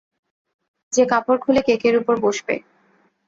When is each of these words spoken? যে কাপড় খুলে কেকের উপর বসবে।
যে 0.93 1.03
কাপড় 1.05 1.39
খুলে 1.39 1.61
কেকের 1.67 1.95
উপর 1.97 2.15
বসবে। 2.19 2.55